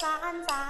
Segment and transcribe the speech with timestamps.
[0.00, 0.61] Và.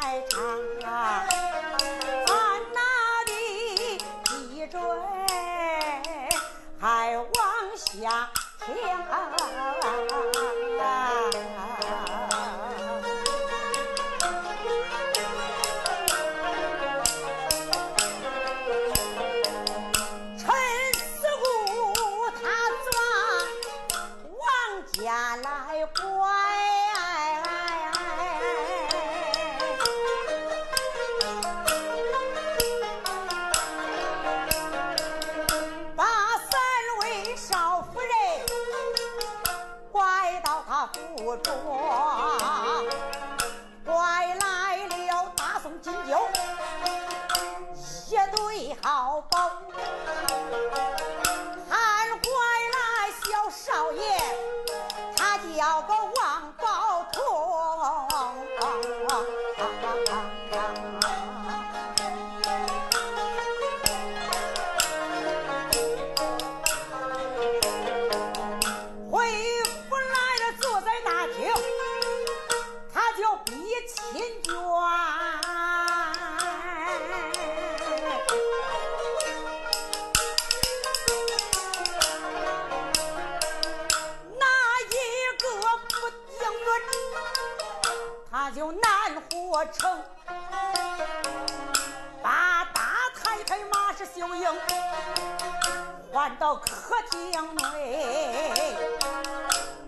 [96.93, 97.17] 我靖
[97.57, 98.77] 为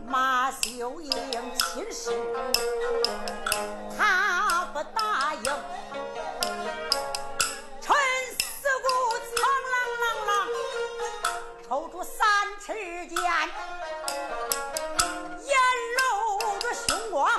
[0.06, 1.10] 马秀英
[1.58, 2.10] 亲事，
[3.94, 5.44] 他不答应。
[7.82, 7.94] 陈
[8.40, 8.88] 四姑
[9.20, 9.36] 苍
[9.70, 10.32] 啷啷啷，
[11.68, 12.16] 抽出三
[12.58, 12.72] 尺
[13.06, 13.20] 剑，
[15.42, 15.52] 眼
[15.98, 17.30] 露着凶光，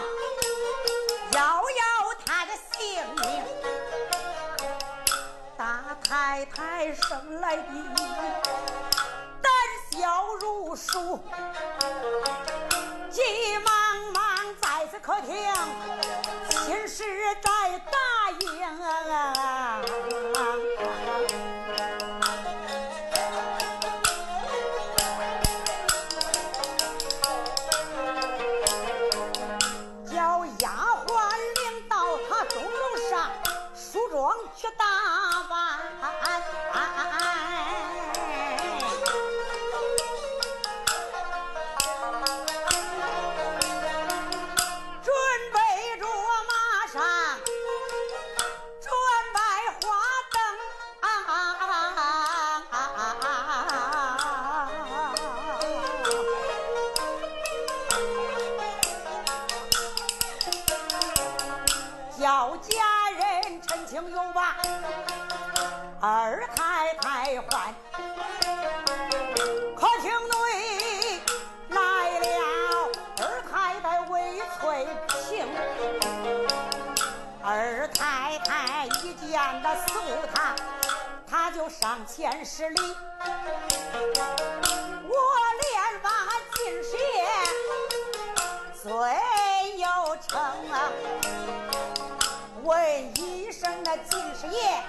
[1.31, 3.25] 要要他的性命。
[5.57, 7.63] 大太太生来的。
[10.75, 11.19] 书，
[13.09, 13.21] 急
[13.59, 15.37] 忙忙在此客厅，
[16.65, 17.03] 心事
[17.41, 17.93] 在当
[81.55, 82.81] 就上前施礼，
[85.07, 85.15] 我
[85.61, 86.09] 连把
[86.53, 87.23] 进士爷
[88.83, 88.89] 最
[89.77, 89.87] 有
[90.27, 90.37] 称
[90.69, 90.91] 啊，
[92.61, 92.69] 问
[93.17, 94.83] 一声那金师爷，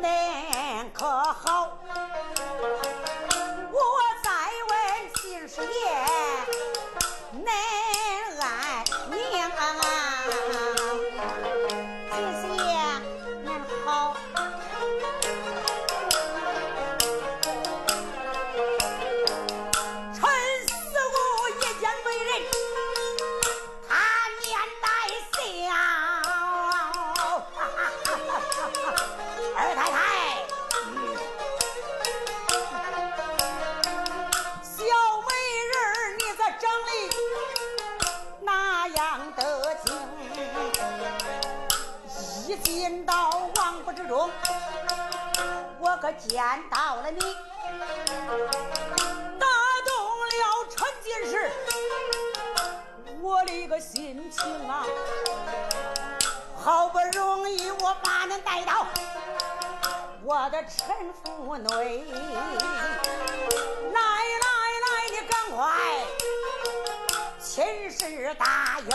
[0.00, 0.02] 恁
[46.28, 46.40] 见
[46.70, 47.20] 到了你，
[49.38, 49.46] 打
[49.84, 49.92] 动
[50.28, 51.50] 了陈金氏，
[53.20, 54.86] 我的个心情啊！
[56.56, 58.86] 好不容易我把恁带到
[60.22, 62.04] 我的陈府内，
[63.92, 64.46] 来来
[64.84, 65.60] 来，你赶快
[67.40, 68.90] 亲事答应，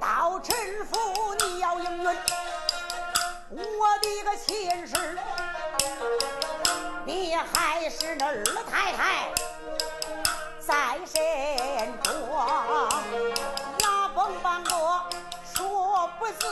[0.00, 2.16] 到陈府你要应允。
[3.54, 3.60] 我
[4.00, 4.96] 的个亲事，
[7.04, 9.30] 你还是那二太太。
[10.58, 11.20] 在身
[12.02, 12.12] 中，
[13.80, 15.04] 牙崩帮我
[15.44, 16.46] 说不字，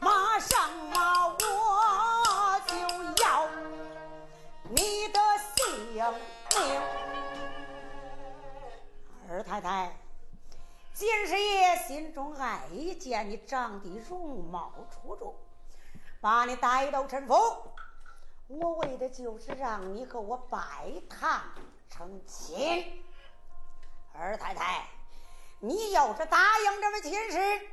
[0.00, 0.58] 马上
[0.90, 2.74] 啊我就
[3.22, 3.48] 要
[4.70, 5.20] 你的
[5.54, 6.02] 性命。
[9.30, 9.96] 二太太，
[10.94, 12.62] 金师爷心中爱
[12.98, 15.32] 见你长得容貌出众。
[16.20, 17.34] 把你带到陈府，
[18.48, 21.42] 我为的就是让你和我拜堂
[21.88, 23.04] 成亲。
[24.12, 24.88] 二太太，
[25.60, 27.68] 你要是答应这门亲事，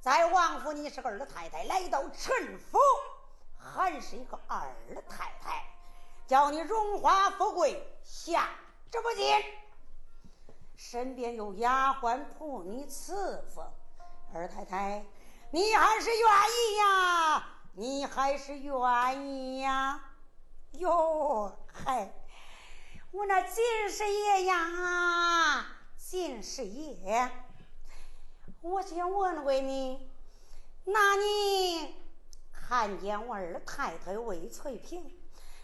[0.00, 2.78] 在王府你是个二太太，来到陈府
[3.58, 4.60] 还是一个二
[5.08, 5.64] 太太，
[6.26, 8.44] 叫你荣华富贵享
[8.90, 9.34] 之不尽，
[10.76, 13.72] 身边有丫鬟仆你伺候。
[14.34, 15.04] 二太太，
[15.50, 17.57] 你还是愿意呀？
[17.78, 20.00] 你还是愿意呀？
[20.72, 22.12] 哟，嗨，
[23.12, 25.64] 我那金师爷呀，
[25.96, 27.30] 金师爷，
[28.62, 30.10] 我想问问你，
[30.86, 31.94] 那你
[32.50, 35.16] 看见我二太太魏翠萍，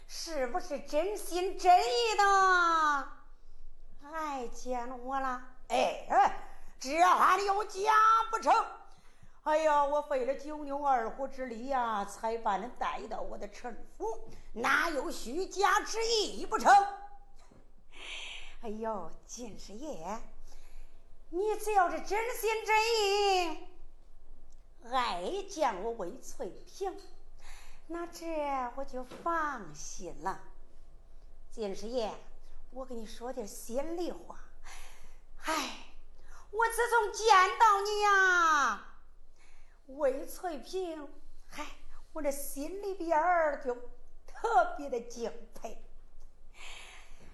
[0.06, 3.08] 是不是真心真意的
[4.12, 5.42] 爱见我了？
[5.66, 7.90] 哎哎，这还有假
[8.30, 8.54] 不成？
[9.44, 16.72] 哎呀，我费了九牛二虎之力呀，才把你带到我的陈府，哪有虚假之意不成？
[18.62, 20.18] 哎呦，金师爷，
[21.28, 23.68] 你只要是真心真意
[24.90, 26.98] 爱见我魏翠萍，
[27.88, 28.26] 那这
[28.76, 30.40] 我就放心了。
[31.50, 32.14] 金师爷，
[32.70, 34.38] 我跟你说点心里话，
[35.44, 35.84] 哎，
[36.50, 38.86] 我自从见到你呀。
[39.86, 41.08] 魏翠萍，
[41.46, 41.64] 嗨，
[42.12, 43.74] 我这心里边儿就
[44.26, 45.76] 特别的敬佩。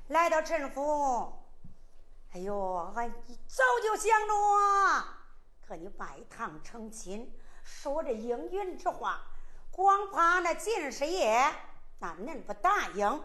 [0.09, 1.33] 来到陈府，
[2.33, 3.09] 哎呦，俺
[3.47, 4.35] 早就想着
[5.69, 9.21] 和你拜堂成亲，说这应允之话。
[9.71, 11.55] 光怕那进士爷
[12.01, 13.23] 那恁不答应。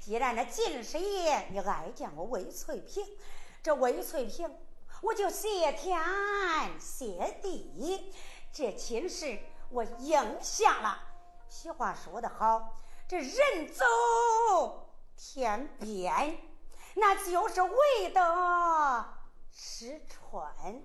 [0.00, 3.06] 既然那进士爷你爱见我魏翠萍，
[3.62, 4.52] 这魏翠萍
[5.02, 5.98] 我就谢天
[6.78, 8.12] 谢地，
[8.52, 9.38] 这亲事
[9.70, 10.98] 我应下了。
[11.48, 12.76] 俗话说得好，
[13.08, 13.84] 这人走
[15.16, 16.38] 天边，
[16.94, 19.14] 那就是为的
[19.50, 20.82] 吃穿。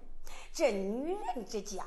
[0.54, 1.86] 这女人之家，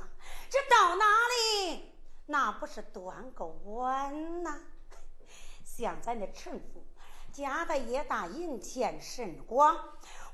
[0.50, 1.94] 这到哪里
[2.26, 4.60] 那不是端个碗呐？
[5.64, 6.84] 像咱的陈府，
[7.32, 9.74] 家大业大，银钱甚广。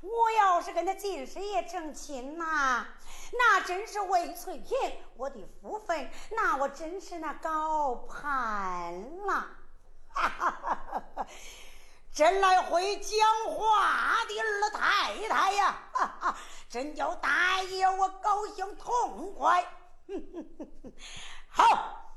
[0.05, 2.85] 我要是跟他金师爷成亲呐，
[3.33, 4.77] 那真是魏翠萍
[5.17, 9.47] 我的福分，那我真是那高攀了。
[10.09, 11.27] 哈哈哈哈！
[12.13, 13.19] 真来会讲
[13.53, 16.37] 话的二太太呀，哈哈，
[16.69, 19.65] 真叫大爷我高兴痛快。
[21.49, 22.15] 好，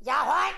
[0.00, 0.52] 丫鬟，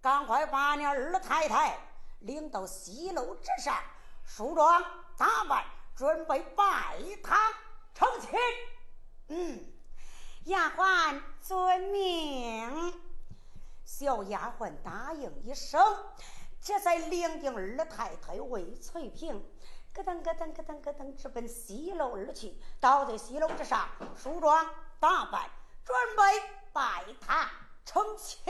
[0.00, 1.78] 赶快把你二太太
[2.20, 3.76] 领到西楼之上
[4.24, 4.82] 梳妆。
[5.20, 5.62] 打扮
[5.94, 7.38] 准备拜堂
[7.92, 8.30] 成亲。
[9.28, 9.60] 嗯，
[10.44, 12.94] 丫鬟遵命。
[13.84, 15.78] 小丫鬟答应一声，
[16.58, 19.44] 这才领定二太太魏翠萍，
[19.92, 22.58] 咯噔咯噔咯噔咯噔直奔西楼而去。
[22.80, 24.66] 到在西楼之上，梳妆
[24.98, 25.50] 打扮，
[25.84, 26.22] 准备
[26.72, 27.46] 拜堂
[27.84, 28.42] 成亲。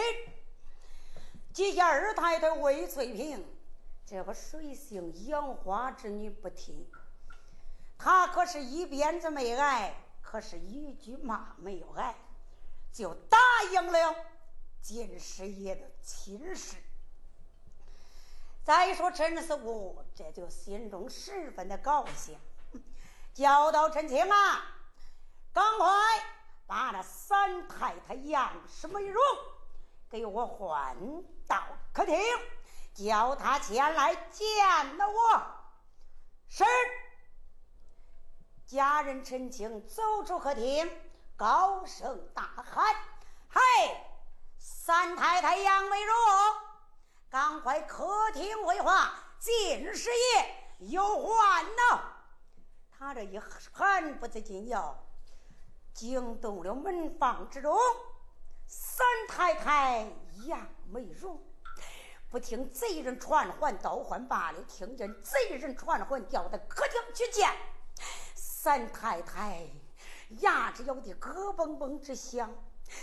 [1.52, 3.44] 接下二太太魏翠萍。
[4.10, 6.84] 这个水性杨花之女不听，
[7.96, 12.16] 她可是一鞭子没挨，可是一句骂没有挨，
[12.92, 13.38] 就答
[13.70, 14.16] 应了
[14.82, 16.76] 金师爷的亲事。
[18.64, 22.36] 再说陈四姑，这就心中十分的高兴，
[23.32, 24.74] 叫到陈青啊，
[25.52, 25.88] 赶快
[26.66, 29.22] 把那三太太杨氏美容
[30.08, 30.96] 给我唤
[31.46, 31.62] 到
[31.92, 32.16] 客厅。
[32.94, 35.42] 叫他前来见了我。
[36.48, 36.64] 是。
[38.66, 40.88] 家人陈青走出客厅，
[41.36, 42.94] 高声大喊
[43.50, 43.60] ：“嘿，
[44.56, 46.14] 三太太杨美荣，
[47.28, 52.02] 赶快客厅回话，进师爷有话呢。”
[52.96, 54.94] 他这一喊不得劲呀，
[55.92, 57.76] 惊动了门房之中。
[58.68, 60.12] 三太太
[60.46, 61.42] 杨美荣。
[62.30, 64.62] 不听贼人传唤，倒唤罢了。
[64.62, 67.50] 听见贼人传唤，调到客厅去见
[68.36, 69.66] 三太太，
[70.38, 72.48] 牙齿咬的咯嘣嘣直响，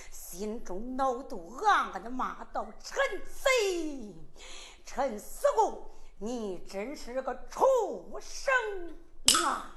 [0.10, 4.16] 心中恼怒，暗暗的骂道：“陈贼，
[4.86, 8.98] 陈四姑，你真是个畜生
[9.44, 9.74] 啊！”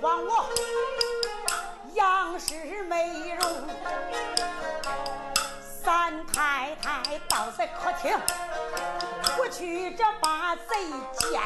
[0.00, 0.48] 他又唤我
[1.94, 3.68] 杨氏美容，
[5.62, 8.18] 三太太倒在客厅，
[9.38, 10.62] 我去这把贼
[11.18, 11.40] 见，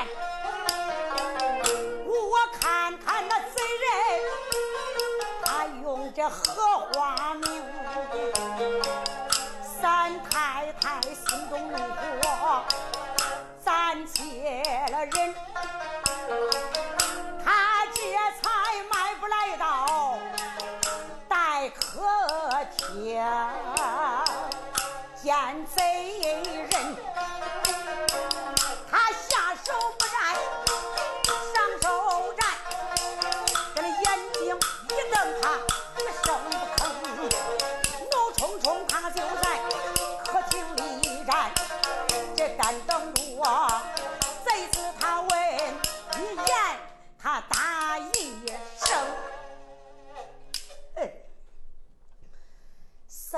[2.06, 3.88] 我看看那贼人，
[5.44, 7.62] 他用这荷花名，
[9.80, 11.76] 三太太心中怒
[12.23, 12.62] 火。
[13.64, 15.34] 暂且了人，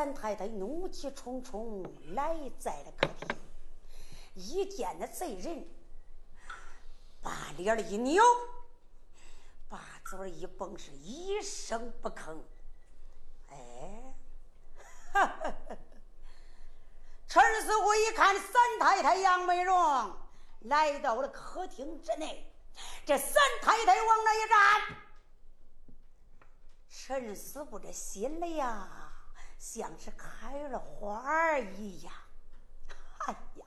[0.07, 1.83] 三太太怒气冲冲
[2.15, 3.37] 来在了客厅，
[4.37, 5.67] 一见那贼人，
[7.21, 8.23] 把脸一扭，
[9.69, 12.39] 把嘴一绷，是一声不吭。
[13.49, 14.15] 哎，
[17.27, 20.17] 陈师傅一看三太太杨美荣
[20.61, 22.49] 来到了客厅之内，
[23.05, 24.97] 这三太太往那一站，
[26.89, 29.06] 陈师傅这心里呀
[29.69, 32.13] 像是开了花一样。
[33.27, 33.67] 哎呀，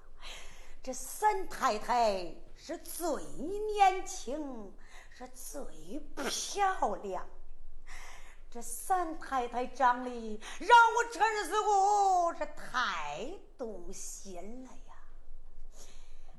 [0.81, 4.73] 这三太太是最年轻，
[5.09, 7.27] 是最漂亮。
[8.49, 14.95] 这三太太长得让我陈师傅是太动心了呀！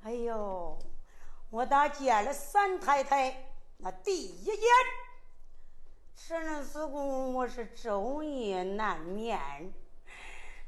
[0.04, 0.78] 哎呦，
[1.50, 4.56] 我打见了三太太那第一眼，
[6.28, 9.72] 陈师傅我是昼夜难眠。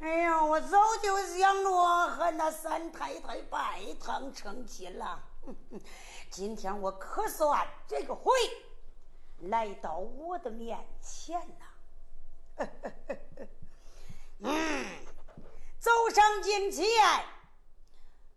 [0.00, 5.22] 哎呀，我早就想着和那三太太拜堂成亲了。
[6.30, 8.32] 今天我可算这个会。
[9.42, 11.38] 来到我的面前
[12.56, 12.66] 了，
[14.38, 14.86] 嗯，
[15.78, 16.86] 走上近前，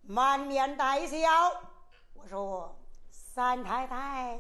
[0.02, 1.18] 满面带笑。
[2.14, 2.76] 我说
[3.10, 4.40] ：“三太太，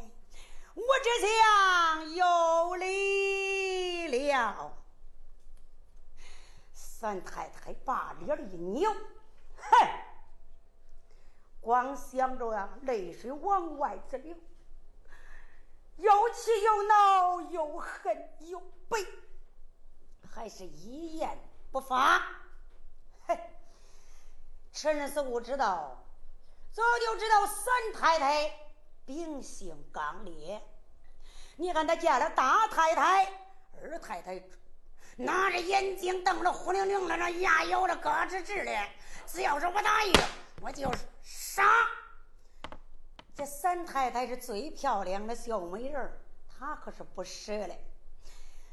[0.76, 4.78] 我这厢有礼了。”
[6.74, 9.88] 三太太把脸一扭，哼，
[11.60, 14.36] 光想着呀，泪水往外直流。
[15.98, 18.60] 又气又恼，又恨又
[18.90, 19.06] 悲，
[20.34, 21.38] 还是一言
[21.72, 22.22] 不发。
[23.28, 23.40] 嘿，
[24.74, 26.04] 陈师傅知道，
[26.72, 28.65] 早就知道三太太
[29.06, 30.62] 秉性刚烈。
[31.58, 33.26] 你看他见了大太太、
[33.82, 34.42] 二太太，
[35.18, 38.90] 拿着眼睛瞪着，虎灵灵的，那牙咬着咯吱吱的。
[39.26, 40.14] 只要是我答应，
[40.62, 41.64] 我就是杀。
[43.36, 47.84] 这三太太是最漂亮的小美人儿，她可是不舍嘞。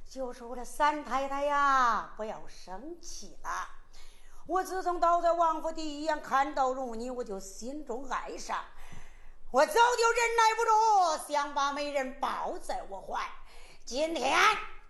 [0.08, 3.68] 就说这三太太呀，不要生气了。
[4.46, 8.64] 我自从倒在王府第一眼看到容你，我就心中爱上。
[9.52, 13.20] 我早就忍耐不住，想把美人抱在我怀。
[13.84, 14.34] 今天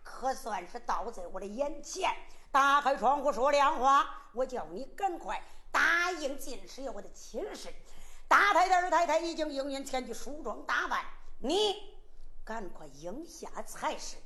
[0.05, 2.15] 可算是倒在我的眼前，
[2.53, 4.29] 打开窗户说亮话。
[4.33, 7.75] 我叫你赶快答应进师爷我的亲事。
[8.29, 11.05] 大太太、二太太已经应允前去梳妆打扮，
[11.41, 11.99] 你
[12.45, 14.17] 赶快应下才是。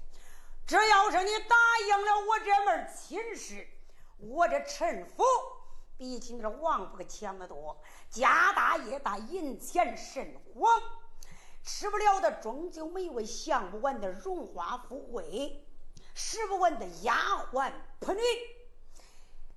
[0.66, 1.56] 只要是你答
[1.88, 3.66] 应了我这门亲事，
[4.18, 5.24] 我这陈府
[5.98, 7.80] 比起你这王府可强得多，
[8.10, 10.82] 家大业大，银钱甚广，
[11.62, 15.66] 吃不了的终究美味，享不完的荣华富贵，
[16.14, 17.16] 使不完的丫
[17.52, 18.20] 鬟仆女。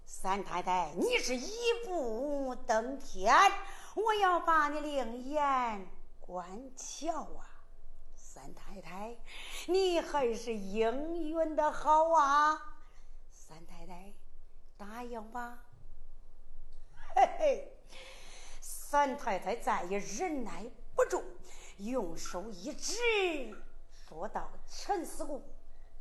[0.05, 1.53] 三太太，你是一
[1.85, 3.33] 步登天。
[3.95, 5.87] 我要把你另眼
[6.19, 7.45] 观瞧啊，
[8.15, 9.17] 三太太，
[9.67, 12.77] 你还是应允的好啊！
[13.29, 14.13] 三太太，
[14.77, 15.59] 答应吧。
[17.19, 17.67] 嘿嘿，
[18.61, 20.63] 三太太再也忍耐
[20.95, 21.21] 不住，
[21.75, 22.93] 用手一指，
[24.07, 25.43] 说道：“陈四姑，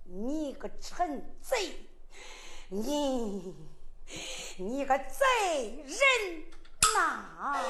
[0.05, 1.75] 你个陈贼，
[2.69, 3.53] 你，
[4.59, 6.45] 你个贼人！”
[6.95, 7.65] 呐。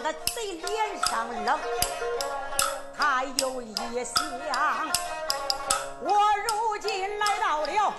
[0.00, 1.58] 贼脸上冷，
[2.96, 4.90] 他有一想，
[6.00, 7.94] 我如今来到了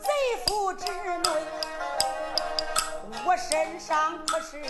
[0.00, 0.08] 贼
[0.46, 1.30] 府之内，
[3.24, 4.62] 我身上可是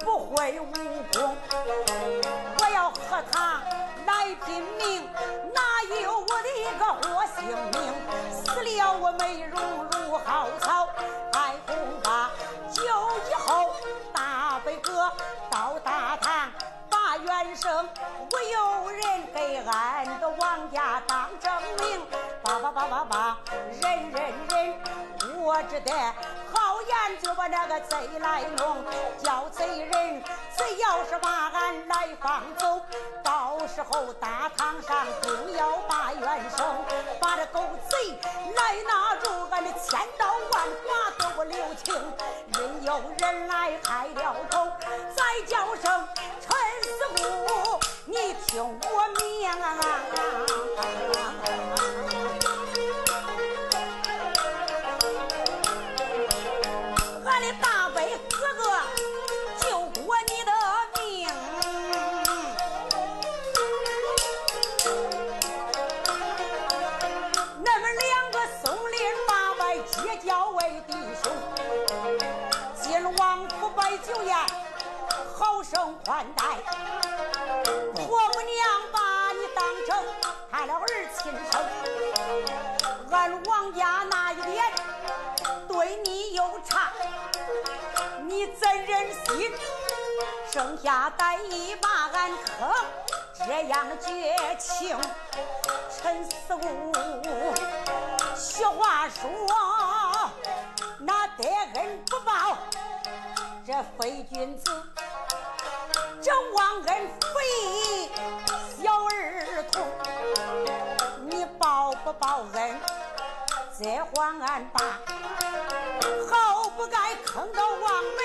[0.00, 0.72] 不会武
[1.12, 1.36] 功，
[2.58, 3.62] 我要和他
[4.06, 5.08] 来拼命，
[5.54, 5.60] 哪
[6.02, 7.38] 有我的一个活性
[7.72, 7.80] 命？
[8.44, 9.60] 死了我美容
[9.92, 10.88] 如好草，
[11.32, 11.76] 还恐
[18.30, 19.02] 我有人
[19.34, 22.00] 给俺的王家当证明，
[22.42, 23.38] 叭叭叭叭叭，
[23.82, 24.74] 人人人，
[25.50, 25.90] 我只得
[26.54, 28.84] 好言就把那个贼来弄，
[29.20, 30.22] 叫贼人，
[30.56, 32.80] 贼要是把俺来放走，
[33.24, 36.64] 到时候大堂上定要把冤声，
[37.18, 38.16] 把这狗贼
[38.54, 42.00] 来拿住，俺的千刀万剐都不留情，
[42.54, 44.68] 任有人来开了口，
[45.16, 46.08] 再叫声
[46.40, 49.76] 陈师傅，你听我命啊！
[76.04, 76.44] 款待。
[77.94, 80.04] 婆母娘把你当成
[80.50, 80.86] 他的儿
[81.16, 81.60] 亲生，
[83.10, 84.64] 俺王家那一点
[85.68, 86.92] 对你有差，
[88.22, 89.52] 你怎忍心？
[90.50, 92.72] 生下歹意把俺坑？
[93.46, 94.98] 这样绝情，
[95.96, 96.92] 陈四五，
[98.34, 99.30] 俗话说，
[100.98, 102.58] 那得恩不报，
[103.66, 104.82] 这非君子。
[106.70, 108.08] 忘恩非
[108.80, 109.84] 小儿童，
[111.26, 112.80] 你报不报恩？
[113.76, 114.80] 这还俺爸，
[116.30, 118.20] 好不该坑到王门，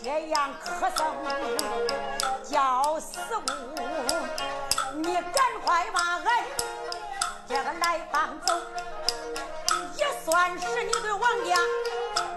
[0.00, 1.02] 这样可憎，
[2.44, 3.42] 叫死无！
[4.94, 6.24] 你赶快把俺
[7.48, 8.54] 这个来放走，
[9.96, 11.56] 也算是你对王家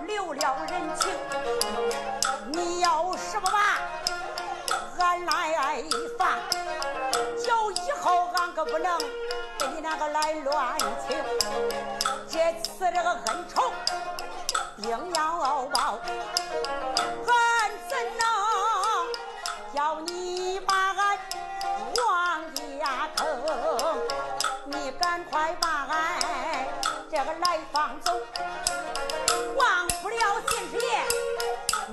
[0.07, 1.11] 留了人情。
[2.47, 3.79] 你要是不把
[5.19, 5.83] 来
[6.17, 6.39] 放，
[7.37, 8.99] 就以后俺可不能
[9.59, 9.81] 跟你。
[9.81, 11.23] 那个来乱情。
[12.27, 13.71] 这次这个恩仇
[14.81, 15.99] 定要报，
[17.27, 18.23] 俺怎能
[19.73, 20.59] 叫你。
[20.61, 21.19] 把俺
[21.97, 22.41] 王
[22.79, 23.21] 家坑？
[24.65, 24.91] 你。
[24.99, 26.67] 赶快把俺
[27.11, 28.19] 这个来放走，
[29.55, 31.03] 忘不了秦师爷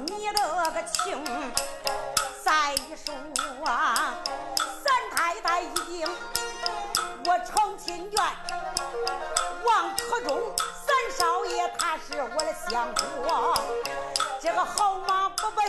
[0.06, 0.30] 你。
[0.32, 1.22] 的个情。
[2.70, 3.12] 再说
[3.64, 4.14] 啊，
[4.84, 6.08] 三太太已经
[7.24, 8.22] 我成亲眷，
[9.64, 10.40] 王可忠
[10.86, 13.58] 三少爷他是我的相国，
[14.40, 15.64] 这个好马不背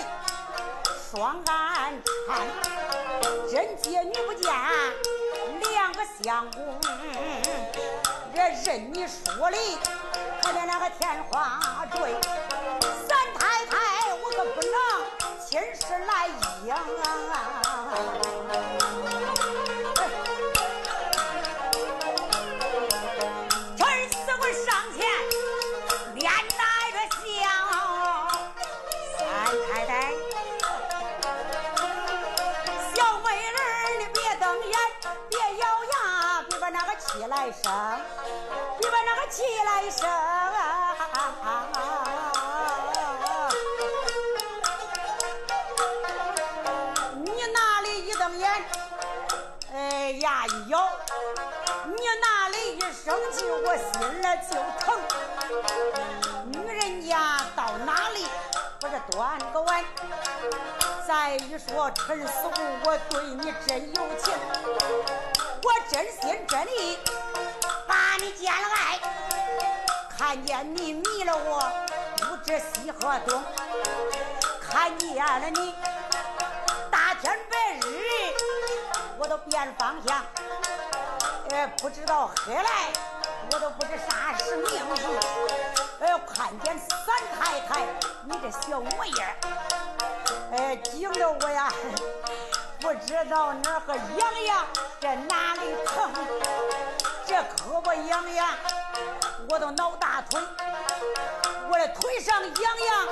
[1.10, 2.48] 双鞍缠，
[3.52, 4.54] 真借女不见
[5.72, 6.80] 两个相公，
[8.36, 9.80] 这任你说理，
[10.44, 11.60] 可怜那个天花
[11.96, 12.14] 坠，
[13.08, 16.30] 三太太我可不能亲事来
[16.72, 16.78] 应
[17.32, 17.36] 啊！
[23.78, 23.80] 陈
[24.10, 25.00] 四我上前
[26.16, 26.26] 脸
[26.58, 26.62] 带
[26.94, 27.20] 着笑，
[29.18, 29.22] 三
[29.68, 29.92] 太太，
[32.96, 33.66] 小美人儿
[34.00, 34.74] 你别瞪眼，
[35.30, 35.96] 别咬牙，
[36.50, 37.62] 别把那个气来生，
[38.80, 40.08] 别把那个气来生
[54.38, 55.00] 就疼。
[56.46, 58.26] 女人家到哪里
[58.80, 59.84] 不是端个碗？
[61.08, 64.34] 再一说陈师傅，我对你真有情，
[65.64, 66.98] 我真心真意
[67.88, 69.00] 把你见了爱，
[70.18, 71.70] 看见你迷了我，
[72.18, 73.44] 不知西和东，
[74.62, 75.76] 看见了你。
[76.90, 78.34] 大天白日，
[79.18, 80.24] 我都变方向，
[81.50, 82.64] 呃，不知道黑来，
[83.52, 84.70] 我都不知啥是命。
[86.00, 87.82] 呃，看见三太太，
[88.26, 89.36] 你这小模样儿，
[90.52, 91.72] 呃，惊得我呀，
[92.80, 94.66] 不知道哪儿和痒痒，
[95.00, 96.12] 这哪里疼？
[97.26, 98.58] 这胳膊痒痒，
[99.50, 100.42] 我都挠大腿，
[101.70, 102.54] 我的腿上痒
[102.90, 103.08] 痒，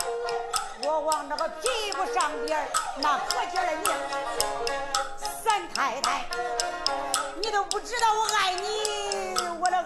[0.83, 3.91] 我往那个屁股上边那可劲儿拧。
[5.43, 6.25] 三太太，
[7.41, 9.08] 你都不知道我爱你，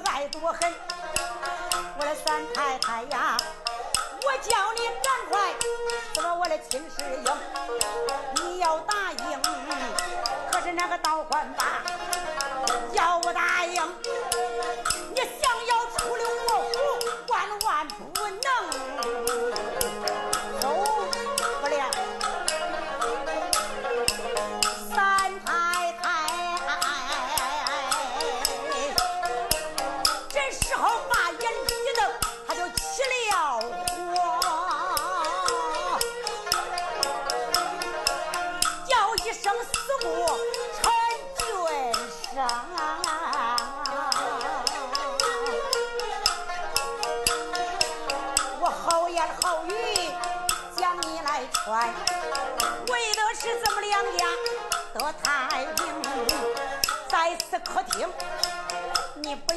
[0.06, 0.73] 爱多狠。
[1.97, 3.38] 我的三太太呀，
[4.25, 5.53] 我叫你赶快
[6.13, 9.41] 做我的亲事英，你要答应，
[10.51, 11.84] 可是那个道观吧，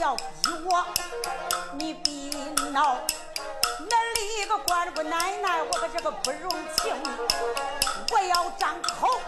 [0.07, 0.23] 要逼
[0.71, 0.87] 我，
[1.73, 2.31] 你别
[2.71, 2.97] 闹。
[3.90, 6.95] 那里一个官姑奶奶，我可这个不容情。
[8.12, 9.21] 我要张口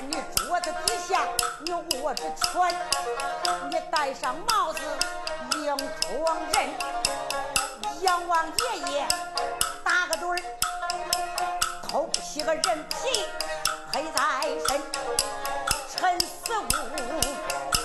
[0.00, 1.26] 你桌子底下
[1.60, 2.74] 你握着拳，
[3.70, 4.80] 你戴上帽子
[5.54, 6.68] 迎窗人，
[8.00, 9.08] 阎王爷爷
[9.82, 10.38] 打个盹儿，
[11.88, 13.24] 头披个人皮
[13.90, 14.20] 披在
[14.68, 14.82] 身，
[15.96, 16.64] 陈四五，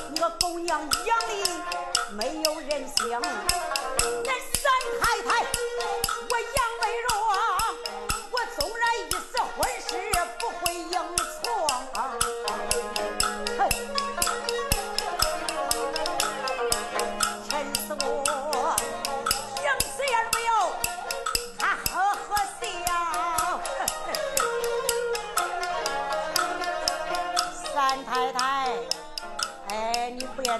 [0.09, 1.63] 你个狗娘养的
[2.11, 4.69] 没有人性，那三
[5.01, 5.45] 太太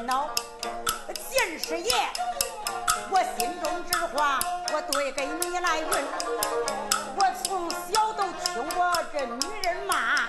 [0.02, 0.30] 恼，
[1.30, 1.94] 金师爷，
[3.10, 4.40] 我心中之话，
[4.74, 5.88] 我对给你来云。
[7.16, 10.28] 我从小都听过这女人骂，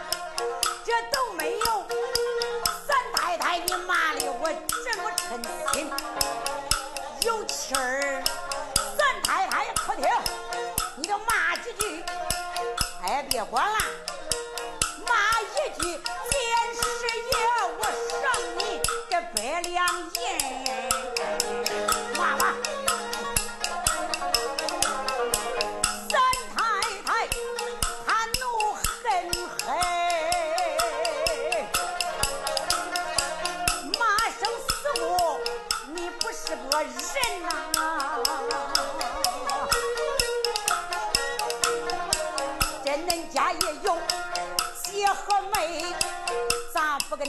[0.85, 1.87] 这都没有
[2.87, 4.53] 三太太你骂的我
[4.85, 5.91] 这么称心，
[7.23, 8.23] 有气儿。
[8.97, 10.07] 三太太可听，
[10.97, 12.05] 你就骂几句，
[13.03, 13.79] 哎，别管了。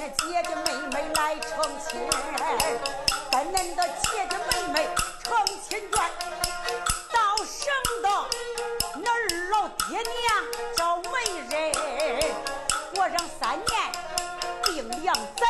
[0.09, 2.09] 姐姐妹妹来成亲？
[3.31, 4.87] 跟恁的姐姐妹妹
[5.23, 5.93] 成亲眷，
[7.11, 8.07] 到省的
[8.95, 9.15] 那二
[9.51, 10.07] 老爹娘
[10.75, 11.11] 找媒
[11.49, 11.51] 人，
[12.93, 13.71] 过上三年
[14.65, 15.47] 定两载，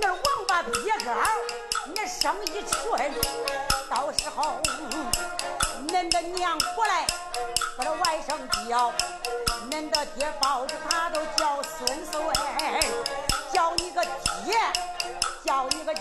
[0.00, 0.70] 那王八鳖
[1.04, 1.14] 高，
[1.94, 2.62] 那生一群，
[3.94, 4.58] 到时候
[5.86, 7.04] 恁的娘过来
[7.76, 8.90] 把这外甥叫，
[9.70, 12.24] 恁的爹抱着他都叫孙孙，
[13.52, 14.02] 叫你个
[14.46, 14.56] 爹，
[15.44, 16.00] 叫你个舅，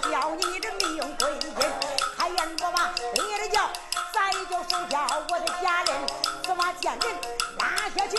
[0.00, 1.54] 叫你的命归阴，
[2.16, 3.70] 开眼我把别的叫，
[4.12, 5.94] 再就手下我的家人，
[6.44, 7.16] 司马贱人
[7.58, 8.16] 拉下去，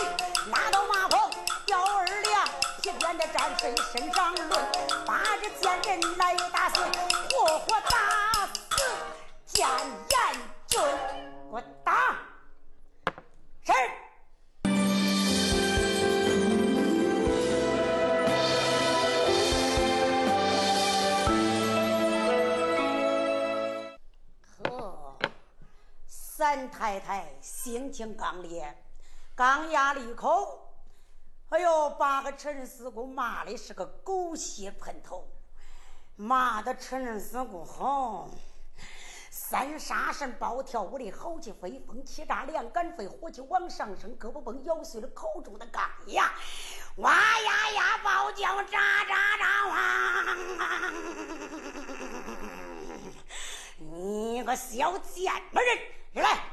[0.50, 1.30] 拉到马棚，
[1.66, 2.48] 吊二两。
[2.82, 4.58] 皮鞭的战士身上抡，
[5.06, 6.80] 把这贱人来打死，
[7.30, 8.82] 活活打死
[9.46, 10.80] 见严俊，
[26.54, 28.80] 三太太性情刚烈，
[29.34, 30.72] 刚压了一口。
[31.48, 35.28] 哎呦，把个陈四姑骂的是个狗血喷头，
[36.14, 38.30] 骂的陈四姑吼，
[39.32, 46.32] 三杀神暴跳舞的豪气飞风，气炸两杆飞，火气往上升，胳膊崩咬碎了口中的钢牙，
[46.98, 50.24] 哇呀呀，暴叫喳喳喳哇！
[53.94, 55.78] 你个小贱人，
[56.12, 56.44] 你来，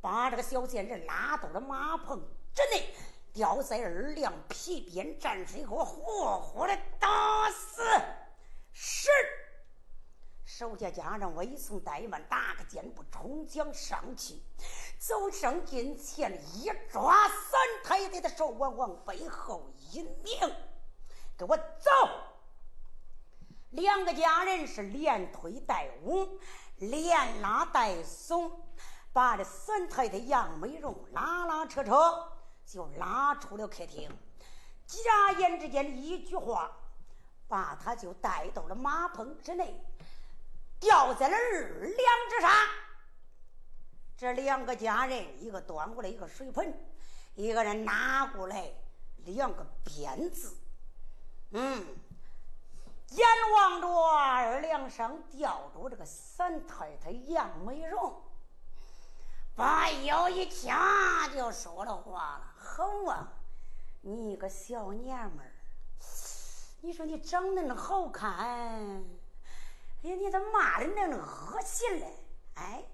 [0.00, 2.20] 把这个小贱人拉到了马棚
[2.52, 2.92] 之内。
[3.32, 7.82] 吊在二两皮鞭蘸水，给我活活的打死！
[8.74, 9.08] 是。
[10.44, 14.42] 手下家人未曾怠慢，打个箭步冲将上去，
[14.98, 20.38] 走上近前，一抓三太太的手腕，往背后一拧，
[21.38, 21.90] 给我走！
[23.70, 26.38] 两个家人是连推带舞，
[26.90, 28.50] 连拉带松，
[29.12, 32.28] 把这三太太杨美荣拉拉扯扯。
[32.64, 34.08] 就拉出了客厅，
[34.86, 36.70] 眨眼之间的一句话，
[37.48, 39.84] 把他就带到了马棚之内，
[40.80, 41.90] 吊在了二梁
[42.30, 42.50] 之上。
[44.16, 46.72] 这两个家人，一个端过来一个水盆，
[47.34, 48.72] 一个人拿过来
[49.24, 50.56] 两个鞭子，
[51.50, 51.84] 嗯，
[53.10, 53.88] 眼望着
[54.88, 58.22] 上吊着这个三太太杨美荣。
[59.54, 63.28] 把腰一掐，就说了话了：“好啊，
[64.00, 65.52] 你个小娘们儿，
[66.80, 68.34] 你说你长得那好看，
[70.02, 72.24] 哎呀，你咋骂的那恶心嘞？
[72.54, 72.84] 哎，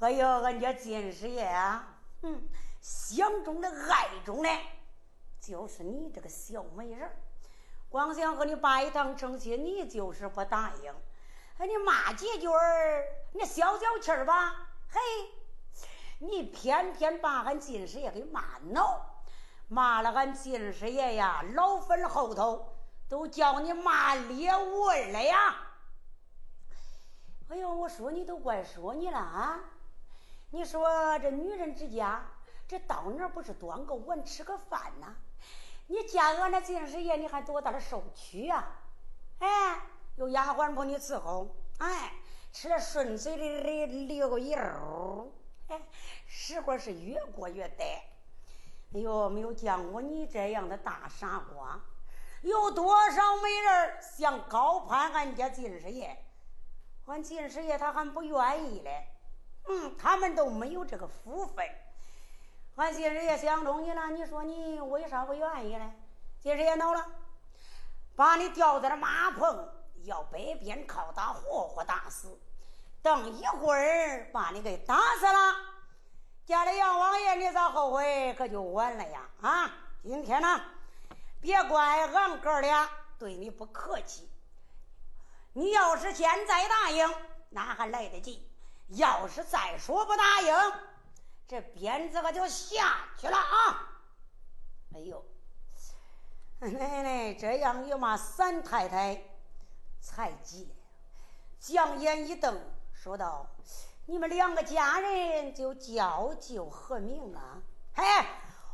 [0.00, 2.46] 哎呦，俺家金师爷啊，嗯，
[2.82, 4.50] 相中的、爱中的，
[5.40, 7.10] 就是你这个小美人
[7.96, 10.94] 光想和你拜堂成亲，你就是不答应。
[11.56, 14.54] 哎，你骂几句儿，你消消气儿吧，
[14.90, 15.00] 嘿。”
[16.20, 19.00] 你偏偏把俺金师爷给骂恼，
[19.68, 21.42] 骂了俺金师爷呀！
[21.54, 22.76] 老坟后头
[23.08, 25.56] 都叫你骂裂纹了呀！
[27.48, 29.58] 哎呦，我说你都怪说你了啊！
[30.50, 32.22] 你说这女人之家，
[32.68, 35.14] 这到哪不是端个碗吃个饭呐？
[35.88, 38.82] 你嫁俺那金师爷，你还多大的受屈啊？
[39.38, 39.80] 哎，
[40.16, 42.12] 有丫鬟帮你伺候，哎，
[42.52, 45.32] 吃了顺嘴的的溜个油。
[45.68, 45.80] 哎，
[46.26, 48.00] 时光是越过越歹。
[48.94, 51.80] 哎呦，没有见过你这样的大傻瓜。
[52.42, 56.16] 有多少美人想高攀俺家金师爷？
[57.06, 59.06] 俺金师爷他还不愿意嘞。
[59.68, 61.64] 嗯，他们都没有这个福分。
[62.76, 65.92] 俺今日也相中你了，你说你为啥不愿意呢？
[66.42, 67.06] 今日也恼了，
[68.14, 69.66] 把你吊在了马棚，
[70.04, 72.38] 要北边靠打，活活打死。
[73.00, 75.56] 等一会儿把你给打死了，
[76.44, 79.22] 家里杨王爷，你咋后悔可就晚了呀！
[79.40, 79.70] 啊，
[80.02, 80.60] 今天呢，
[81.40, 82.86] 别怪俺哥俩
[83.18, 84.28] 对你不客气。
[85.54, 87.10] 你要是现在答应，
[87.48, 88.42] 那还来得及；
[88.88, 90.54] 要是再说不答应，
[91.48, 93.92] 这鞭子可就下去了啊！
[94.94, 95.24] 哎呦，
[96.60, 99.22] 奶奶这样一骂，三太太
[100.00, 100.74] 才急，
[101.60, 102.58] 将眼一瞪。
[102.94, 103.46] 说道
[104.06, 107.62] ：“你们两个家人就叫就何名啊？
[107.94, 108.02] 嘿，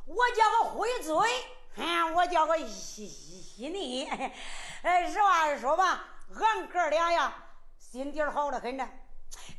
[0.07, 1.14] 我叫个灰嘴，
[1.77, 4.09] 哼，我叫个稀稀泥。
[4.83, 6.05] 哎，实话实说吧，
[6.41, 7.35] 俺哥俩呀，
[7.79, 8.89] 心底好的很呢。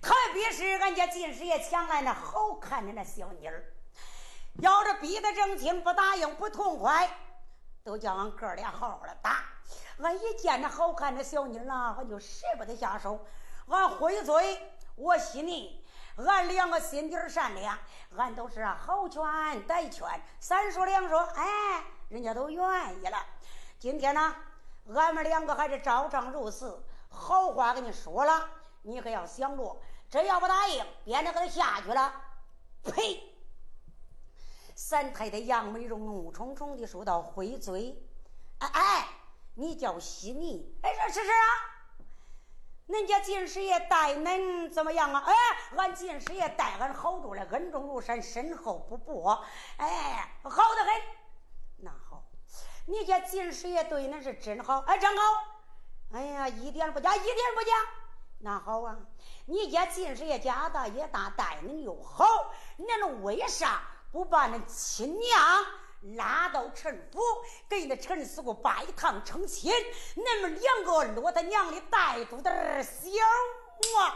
[0.02, 3.74] 特别是俺家金师爷抢来那好看的那小妮儿，
[4.62, 7.10] 要是逼得正亲不答应不痛快，
[7.84, 9.44] 都叫俺哥俩好好的打。
[10.00, 13.26] 俺一见那好看的小妮儿啊，俺就舍不得下手。”
[13.70, 14.62] 俺灰嘴，
[14.96, 15.82] 我稀泥，
[16.18, 17.78] 俺两个心底善良，
[18.18, 19.22] 俺都是好劝
[19.66, 20.06] 歹劝，
[20.40, 23.18] 三说两说，哎，人家都愿意了。
[23.80, 24.36] 今天呢，
[24.94, 28.50] 俺们两个还是照常如此，好话跟你说了，
[28.84, 32.14] 你可要想着，这要不答应，变得跟他下去了。
[32.84, 33.34] 呸！
[34.76, 37.96] 三太太杨美荣怒冲冲的说道：“回嘴！
[38.60, 39.08] 哎哎，
[39.56, 40.76] 你叫稀泥？
[40.82, 41.46] 哎，这是是啊？
[42.90, 45.24] 恁家金师爷待恁怎么样啊？
[45.26, 45.34] 哎，
[45.78, 49.44] 俺金师爷待俺好着嘞，恩重如山，深厚不薄。
[49.78, 51.02] 哎，好的很。
[51.78, 52.24] 那好，
[52.88, 55.24] 你家金师爷对恁是真好，哎，真好。
[56.12, 58.03] 哎呀，一点不假，一点不假。
[58.44, 58.98] 那好啊，
[59.46, 62.26] 你家金师爷家大业大，待恁又好，
[62.78, 63.82] 恁为啥？”
[64.12, 65.66] 不把那亲娘
[66.18, 67.20] 拉到陈府，
[67.70, 69.72] 给那陈四姑拜堂成亲，
[70.16, 73.10] 恁们两个落他娘的带住的小
[73.96, 74.14] 娃，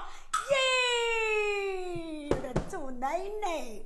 [0.52, 2.30] 耶！
[2.30, 3.82] 这祖奶奶，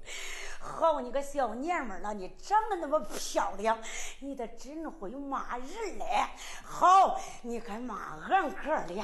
[0.61, 3.77] 好你个小娘们儿了，你长得那么漂亮，
[4.19, 6.27] 你的真会骂人嘞！
[6.63, 9.03] 好，你敢骂俺哥俩，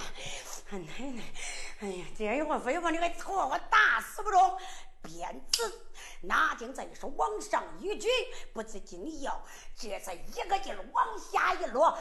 [0.70, 1.24] 俺奶奶，
[1.80, 4.58] 哎呀，这一会非把你给错我打死不中！
[5.02, 5.88] 鞭子
[6.22, 8.08] 哪经再手往上一举，
[8.54, 9.42] 不知今要
[9.76, 11.98] 这才一个劲儿往下一落，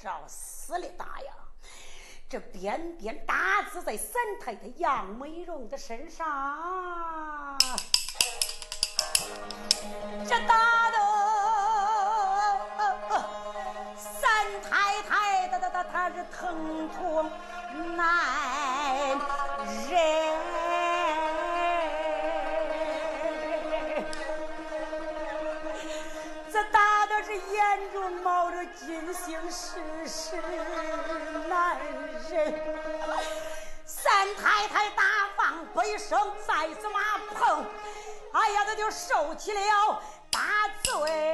[0.00, 1.34] 照死的打呀！
[2.32, 7.58] 这鞭鞭打字在三太太杨美荣的身上，
[10.26, 10.96] 这打的
[13.98, 17.30] 三太太的的的她是疼痛。
[17.96, 19.18] 难
[19.90, 19.98] 忍，
[26.50, 30.36] 这打的是眼中冒着金星石是
[31.46, 31.76] 男
[33.84, 35.02] 三太太大
[35.36, 36.98] 放悲声，再怎么
[37.34, 37.66] 碰，
[38.32, 40.40] 哎呀，他就受起了大
[40.82, 41.32] 罪。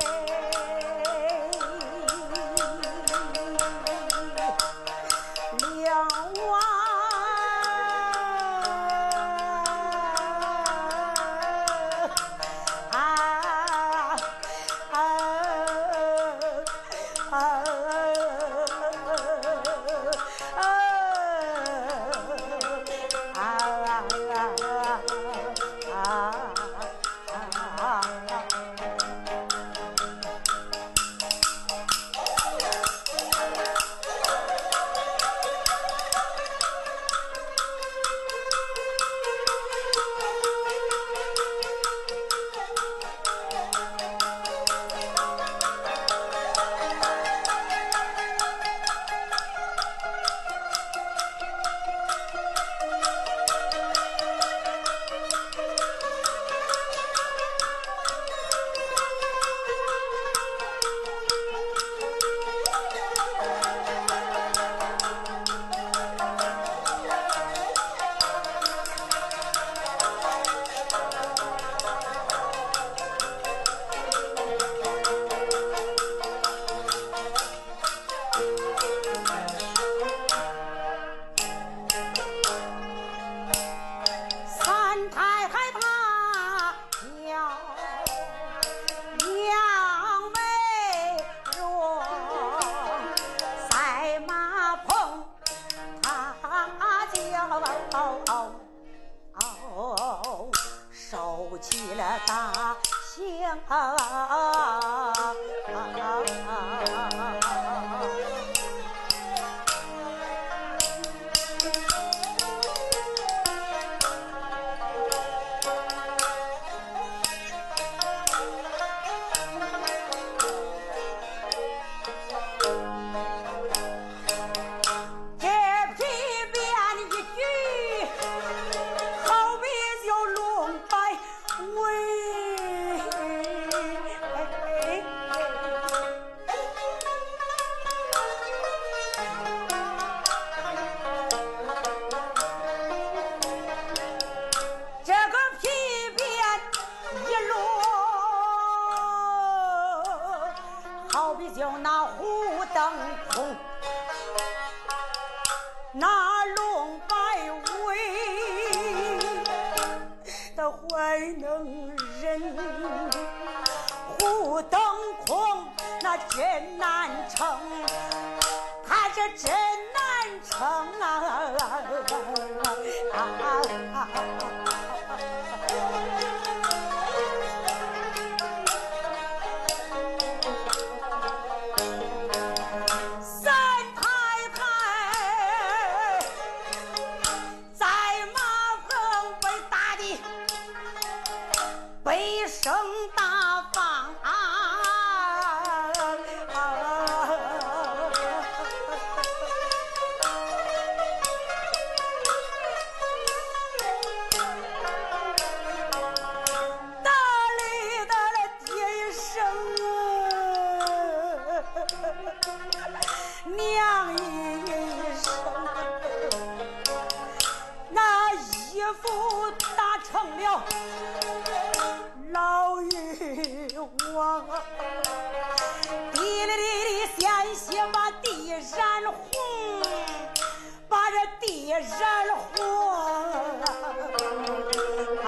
[131.79, 132.18] way.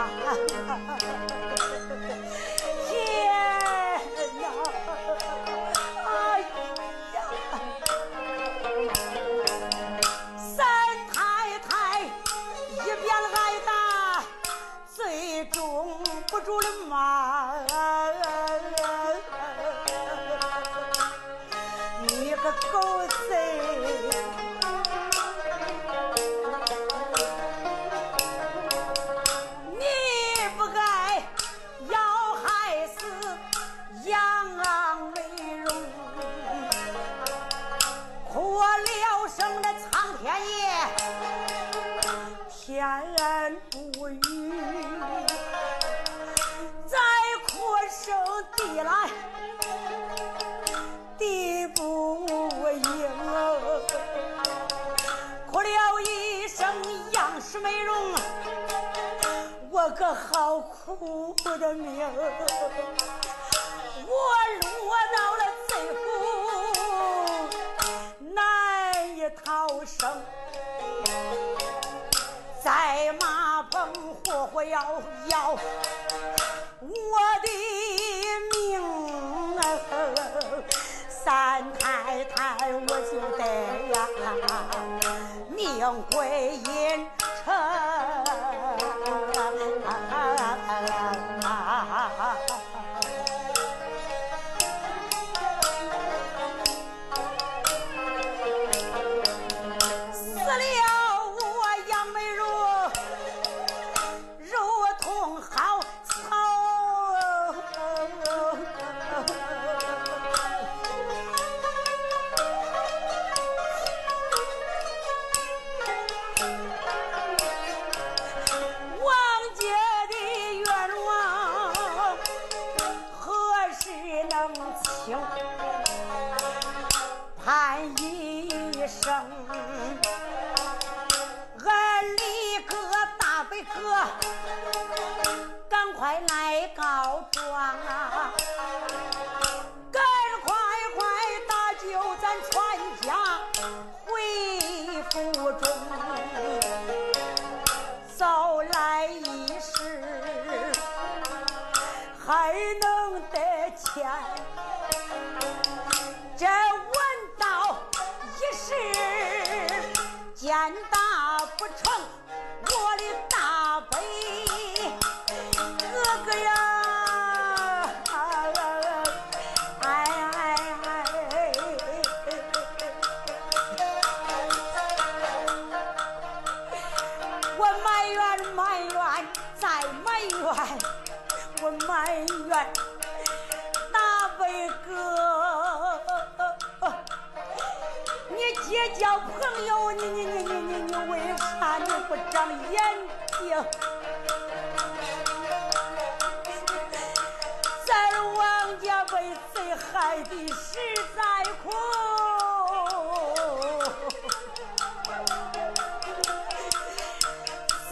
[0.00, 0.30] 啊啊
[0.66, 1.09] 啊啊。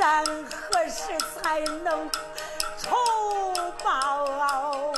[0.09, 1.03] 何时
[1.35, 2.11] 才能
[2.79, 2.91] 酬
[3.85, 4.98] 报？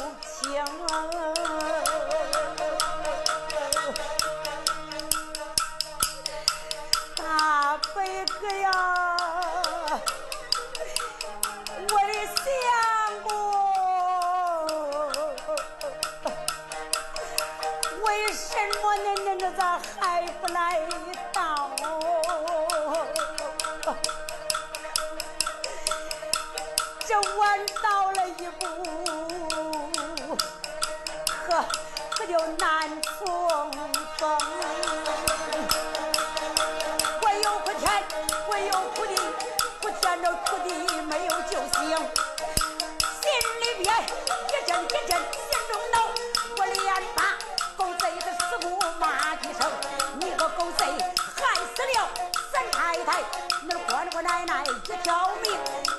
[54.22, 55.50] 奶奶一条命，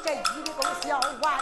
[0.04, 1.41] 这一个笑话。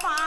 [0.00, 0.21] 也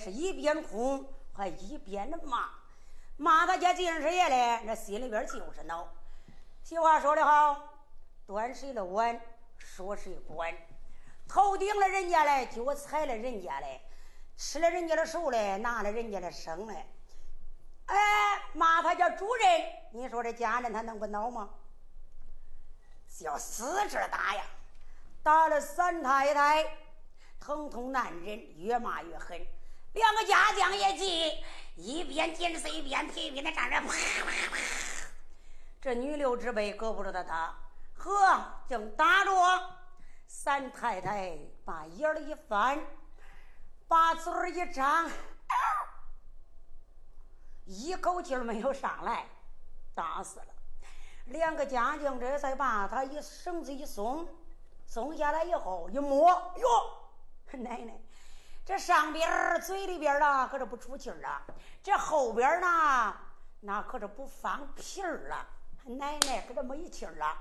[0.00, 2.48] 是一边哭还一边的骂，
[3.18, 5.86] 骂他家金师爷嘞，那心里边就是恼。
[6.64, 7.62] 俗话说得好，
[8.26, 9.20] 端谁的碗，
[9.58, 10.52] 说谁管。
[11.28, 13.80] 头顶了人家嘞，脚踩了人家嘞，
[14.36, 16.86] 吃了人家的熟嘞，拿了人家的生嘞。
[17.86, 17.96] 哎，
[18.54, 19.46] 骂他家主人，
[19.92, 21.50] 你说这家人他能不恼吗？
[23.18, 24.42] 叫死这打呀！
[25.22, 26.64] 打了三太太，
[27.38, 29.38] 疼痛难忍，越骂越狠。
[29.92, 31.42] 两个家将也急，
[31.74, 34.56] 一边紧是一边皮皮的站着，啪啪啪。
[35.80, 37.56] 这女流之辈搁不住他打，
[37.94, 39.30] 呵，正打着，
[40.28, 42.78] 三太太把眼儿一翻，
[43.88, 45.10] 把嘴儿一张，
[47.64, 49.26] 一口气儿没有上来，
[49.94, 50.46] 打死了。
[51.26, 54.28] 两个家将这才把他一绳子一松，
[54.86, 57.98] 松下来以后一摸，哟，奶奶，
[58.64, 61.42] 这上边嘴里边儿可是不出气儿了，
[61.82, 63.16] 这后边呢，
[63.60, 65.46] 那可是不放屁儿了。
[65.84, 67.36] 奶奶可这没气儿了，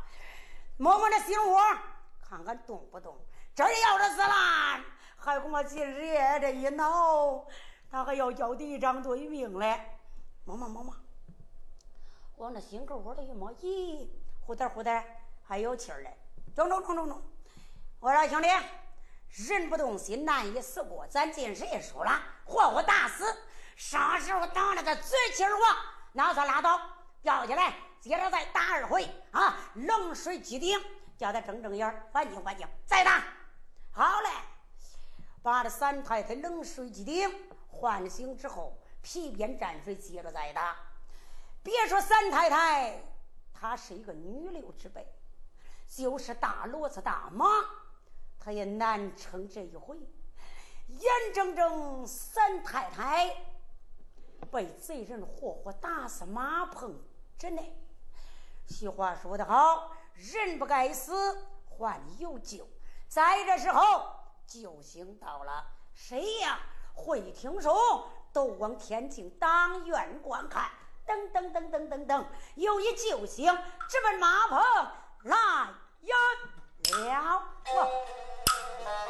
[0.77, 1.61] 摸摸这心窝，
[2.27, 3.15] 看看动不动。
[3.53, 4.83] 这要是死了，
[5.17, 7.45] 还恐怕今日这一闹，
[7.91, 9.99] 他还要叫敌长对命嘞。
[10.45, 10.95] 摸摸摸摸，
[12.37, 14.07] 往那心口窝里一摸，咦，
[14.47, 15.03] 呼嗒呼嗒，
[15.43, 16.17] 还有气儿嘞。
[16.55, 17.21] 中中中中中！
[17.99, 18.47] 我说兄弟，
[19.31, 21.05] 人不动心，难以死过。
[21.07, 23.37] 咱今日也说了，活活打死。
[23.75, 25.77] 啥时候等着他嘴气儿旺，
[26.11, 26.79] 那算拉倒，
[27.21, 27.73] 吊起来。
[28.01, 29.57] 接着再打二回啊！
[29.73, 30.81] 冷水激顶，
[31.17, 33.21] 叫他睁睁眼缓静缓静，再打。
[33.91, 34.29] 好嘞，
[35.43, 37.29] 把这三太太冷水激顶
[37.67, 40.77] 唤醒之后，皮鞭蘸水，接着再打。
[41.61, 43.03] 别说三太太，
[43.53, 45.05] 她是一个女流之辈，
[45.89, 47.45] 就是大骡子大马，
[48.49, 49.95] 她也难撑这一回。
[50.87, 53.45] 眼睁睁三太太
[54.51, 56.99] 被贼人活活打死马棚
[57.37, 57.79] 之内。
[58.65, 61.13] 俗话说得好，人不该死，
[61.67, 62.67] 还有救。
[63.07, 64.15] 在这时候，
[64.47, 66.59] 救星到了，谁呀
[66.95, 70.71] 会听说，都往天津当院观看。
[71.05, 72.25] 噔噔噔噔噔噔，
[72.55, 73.55] 有一救星
[73.87, 74.59] 直奔马棚
[75.25, 75.75] 来了。
[78.81, 79.08] Thank you.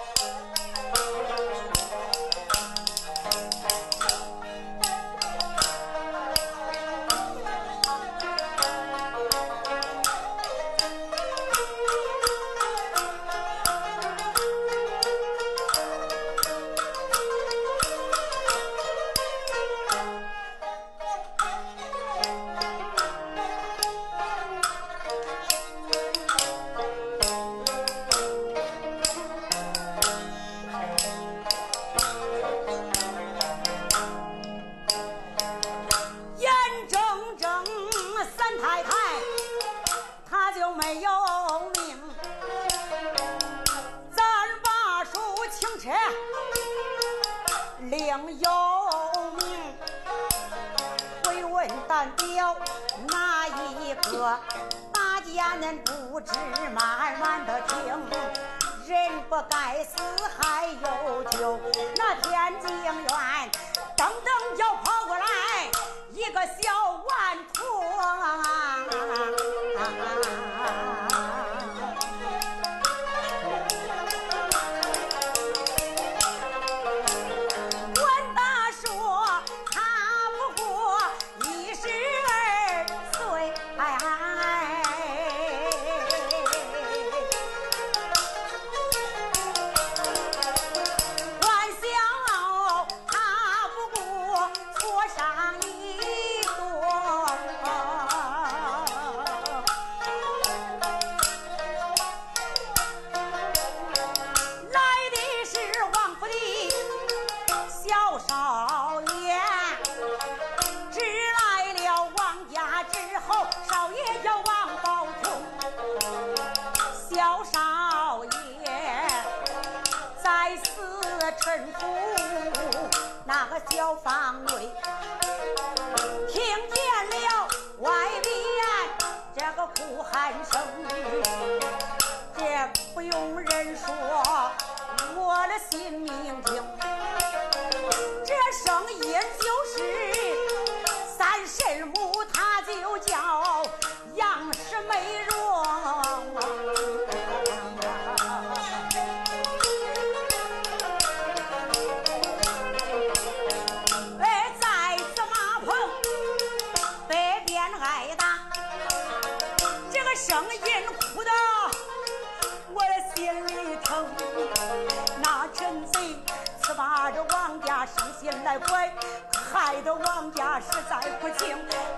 [171.19, 171.57] 不轻。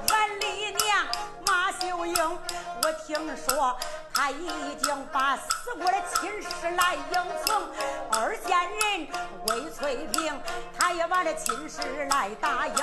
[0.10, 1.08] 俺李娘
[1.46, 2.40] 马秀英，
[2.84, 3.78] 我听说
[4.14, 7.70] 他已经把死过的亲事来应承。
[8.12, 9.08] 二仙人
[9.48, 10.42] 魏翠萍，
[10.78, 12.76] 他也把这亲事来答应。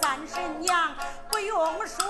[0.00, 0.94] 三婶娘
[1.28, 2.06] 不用说，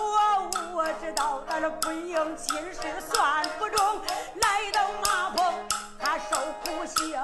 [0.73, 2.81] 我知道咱这不应亲事
[3.13, 4.01] 算不中。
[4.35, 5.55] 来到马棚，
[5.99, 7.19] 他受苦刑。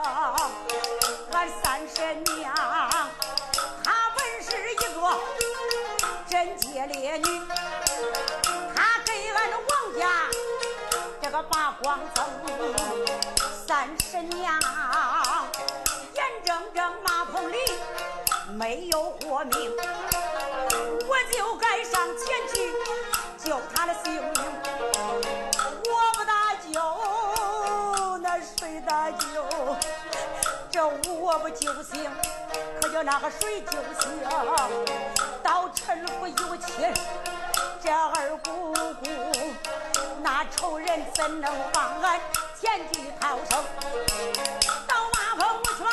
[1.33, 2.53] 俺三婶娘，
[3.85, 5.09] 她本是一个
[6.29, 7.25] 贞洁烈女，
[8.75, 10.29] 她给俺的王家
[11.23, 12.25] 这个把光增。
[13.67, 14.61] 三神娘，
[16.15, 17.57] 眼睁睁马棚里
[18.53, 19.73] 没有活命，
[21.07, 22.73] 我就该上前去
[23.49, 24.25] 救她的性命。
[25.85, 29.47] 我不搭救，那谁搭救？
[30.71, 32.11] 这我不救行，
[32.81, 35.28] 可叫那个谁救行？
[35.49, 36.93] 到陈府有亲，
[37.83, 39.09] 这二姑姑，
[40.23, 42.21] 那仇人怎能放俺
[42.61, 43.65] 前去逃生？
[44.87, 45.89] 到马棚我说，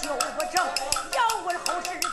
[0.00, 0.64] 就不正，
[1.12, 2.11] 要问后事。